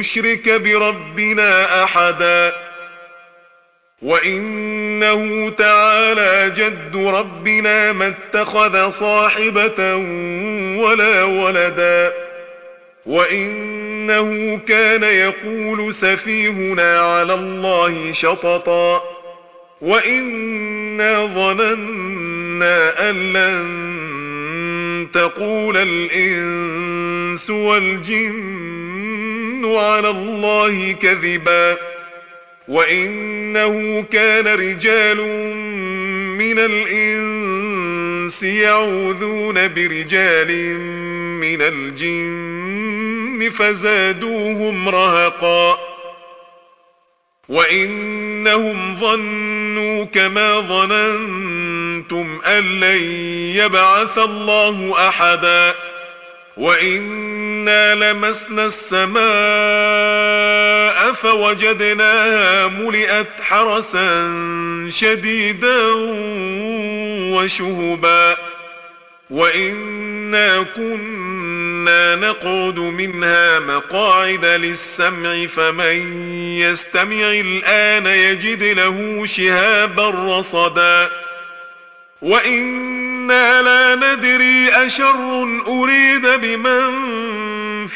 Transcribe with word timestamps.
نشرك 0.00 0.48
بربنا 0.48 1.84
أحدا 1.84 2.52
وإنه 4.02 5.50
تعالى 5.50 6.50
جد 6.56 6.96
ربنا 6.96 7.92
ما 7.92 8.06
اتخذ 8.06 8.90
صاحبة 8.90 9.96
ولا 10.82 11.24
ولدا 11.24 12.12
وإنه 13.06 14.60
كان 14.68 15.02
يقول 15.02 15.94
سفيهنا 15.94 17.00
على 17.00 17.34
الله 17.34 18.12
شططا 18.12 19.02
وإنا 19.80 21.26
ظننا 21.26 23.10
أن 23.10 23.32
لن 23.32 23.90
تقول 25.12 25.76
الإنس 25.76 27.50
والجن 27.50 28.59
على 29.64 30.10
الله 30.10 30.92
كذبا 30.92 31.76
وانه 32.68 34.04
كان 34.12 34.48
رجال 34.48 35.16
من 36.38 36.58
الانس 36.58 38.42
يعوذون 38.42 39.54
برجال 39.54 40.76
من 41.40 41.62
الجن 41.62 43.50
فزادوهم 43.50 44.88
رهقا 44.88 45.78
وانهم 47.48 48.96
ظنوا 49.00 50.04
كما 50.04 50.60
ظننتم 50.60 52.40
ان 52.46 52.80
لن 52.80 53.02
يبعث 53.56 54.18
الله 54.18 55.08
احدا 55.08 55.74
وانا 57.60 57.94
لمسنا 57.94 58.66
السماء 58.66 59.20
فوجدناها 61.12 62.66
ملئت 62.66 63.40
حرسا 63.40 64.30
شديدا 64.90 65.92
وشهبا 67.32 68.36
وانا 69.30 70.62
كنا 70.76 72.16
نقعد 72.16 72.78
منها 72.78 73.58
مقاعد 73.58 74.44
للسمع 74.44 75.46
فمن 75.46 76.22
يستمع 76.58 77.30
الان 77.30 78.06
يجد 78.06 78.62
له 78.62 79.26
شهابا 79.26 80.10
رصدا 80.10 81.08
وأنا 82.22 83.62
لا 83.62 83.94
ندري 83.94 84.68
اشر 84.68 85.48
اريد 85.66 86.26
بمن 86.26 87.39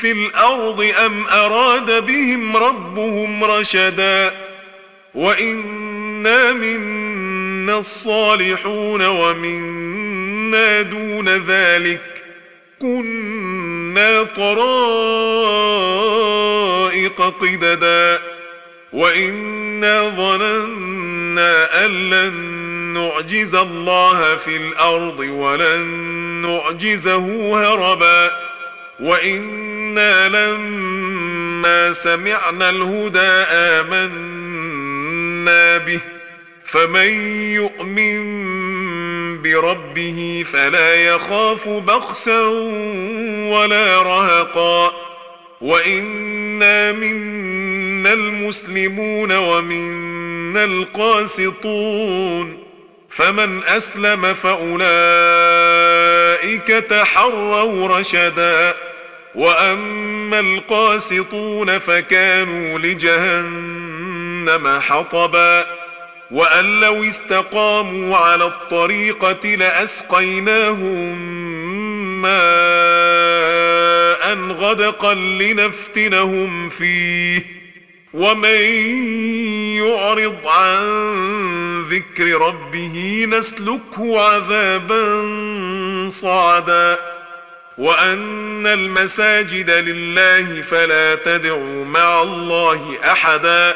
في 0.00 0.12
الأرض 0.12 0.92
أم 1.06 1.26
أراد 1.26 2.06
بهم 2.06 2.56
ربهم 2.56 3.44
رشدا 3.44 4.32
وإنا 5.14 6.52
منا 6.52 7.78
الصالحون 7.78 9.06
ومنا 9.06 10.82
دون 10.82 11.28
ذلك 11.28 12.00
كنا 12.80 14.22
طرائق 14.22 14.64
قددا 17.40 18.20
وإنا 18.92 20.08
ظننا 20.08 21.84
أن 21.86 22.10
لن 22.10 22.34
نعجز 22.94 23.54
الله 23.54 24.36
في 24.36 24.56
الأرض 24.56 25.18
ولن 25.18 25.86
نعجزه 26.42 27.54
هربا 27.54 28.30
وأنا 29.94 30.28
لما 30.28 31.92
سمعنا 31.92 32.70
الهدى 32.70 33.44
آمنا 33.50 34.18
به 35.78 36.00
فمن 36.66 37.08
يؤمن 37.54 39.42
بربه 39.42 40.44
فلا 40.52 40.94
يخاف 40.94 41.68
بخسا 41.68 42.40
ولا 43.50 44.02
رهقا. 44.02 44.92
وإنا 45.60 46.92
منا 46.92 48.12
المسلمون 48.12 49.36
ومنا 49.36 50.64
القاسطون. 50.64 52.64
فمن 53.10 53.64
أسلم 53.64 54.34
فأولئك 54.34 54.86
تحروا 56.66 57.98
رشدا. 57.98 58.74
واما 59.34 60.40
القاسطون 60.40 61.78
فكانوا 61.78 62.78
لجهنم 62.78 64.80
حطبا 64.80 65.66
وان 66.30 66.80
لو 66.80 67.04
استقاموا 67.04 68.16
على 68.16 68.44
الطريقة 68.44 69.48
لاسقيناهم 69.48 71.18
ماء 72.22 72.34
غدقا 74.38 75.14
لنفتنهم 75.14 76.68
فيه 76.68 77.64
ومن 78.14 78.60
يعرض 79.76 80.36
عن 80.46 80.84
ذكر 81.90 82.40
ربه 82.40 83.26
نسلكه 83.30 84.20
عذابا 84.20 85.04
صعدا 86.10 87.13
وأن 87.78 88.66
المساجد 88.66 89.70
لله 89.70 90.62
فلا 90.62 91.14
تدعوا 91.14 91.84
مع 91.84 92.22
الله 92.22 92.98
أحدا 93.04 93.74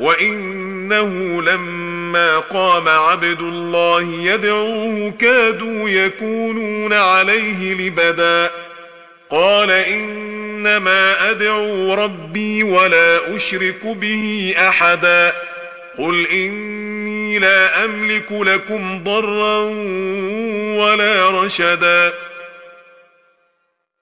وإنه 0.00 1.42
لما 1.42 2.38
قام 2.38 2.88
عبد 2.88 3.40
الله 3.40 4.02
يدعوه 4.02 5.14
كادوا 5.20 5.88
يكونون 5.88 6.92
عليه 6.92 7.74
لبدا. 7.74 8.50
قال 9.30 9.70
إنما 9.70 11.30
أدعو 11.30 11.94
ربي 11.94 12.62
ولا 12.62 13.36
أشرك 13.36 13.86
به 13.86 14.54
أحدا. 14.58 15.32
قل 15.98 16.26
إني 16.26 17.38
لا 17.38 17.84
أملك 17.84 18.32
لكم 18.32 19.04
ضرا 19.04 19.58
ولا 20.84 21.30
رشدا. 21.30 22.12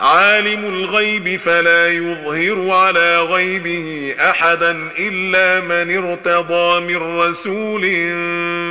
عالم 0.00 0.64
الغيب 0.64 1.40
فلا 1.40 1.92
يظهر 1.92 2.70
على 2.70 3.20
غيبه 3.22 4.14
أحدا 4.20 4.90
إلا 4.98 5.60
من 5.60 5.96
ارتضى 5.96 6.80
من 6.80 7.18
رسول 7.20 7.82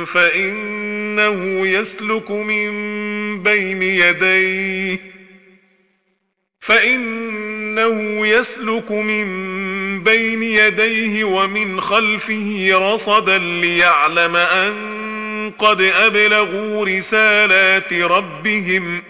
فإنه 0.06 1.66
يسلك 1.66 2.30
من 2.30 2.72
بين 3.42 3.82
يديه 3.82 4.98
فإنه 6.60 8.26
يسلك 8.26 8.90
من 8.90 9.28
بين 10.02 10.42
يديه 10.42 11.24
ومن 11.24 11.80
خلفه 11.80 12.70
رصدا 12.72 13.38
ليعلم 13.38 14.36
أن 14.36 15.52
قد 15.58 15.80
أبلغوا 15.80 16.86
رسالات 16.86 17.92
ربهم 17.92 19.02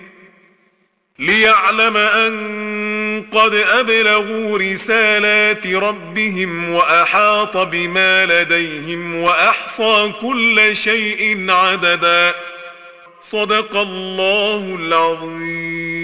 ليعلم 1.18 1.96
أن 1.96 3.24
قد 3.32 3.54
أبلغوا 3.54 4.58
رسالات 4.58 5.66
ربهم 5.66 6.74
وأحاط 6.74 7.56
بما 7.56 8.26
لديهم 8.26 9.22
وأحصى 9.22 10.12
كل 10.20 10.76
شيء 10.76 11.50
عددا. 11.50 12.34
صدق 13.20 13.76
الله 13.76 14.76
العظيم. 14.80 15.97